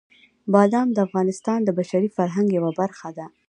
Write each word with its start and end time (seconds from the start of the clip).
بادام 0.53 0.87
د 0.93 0.97
افغانستان 1.07 1.59
د 1.63 1.69
بشري 1.79 2.09
فرهنګ 2.17 2.47
یوه 2.57 2.71
برخه 2.79 3.09
ده. 3.17 3.25